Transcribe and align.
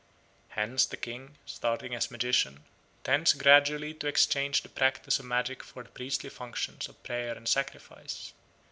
Hence 0.47 0.83
the 0.87 0.97
king, 0.97 1.37
starting 1.45 1.93
as 1.93 2.09
a 2.09 2.11
magician, 2.11 2.63
tends 3.03 3.33
gradually 3.33 3.93
to 3.93 4.07
exchange 4.07 4.63
the 4.63 4.67
practice 4.69 5.19
of 5.19 5.25
magic 5.25 5.63
for 5.63 5.83
the 5.83 5.89
priestly 5.91 6.31
functions 6.31 6.89
of 6.89 7.03
prayer 7.03 7.35
and 7.35 7.47
sacrifice. 7.47 8.33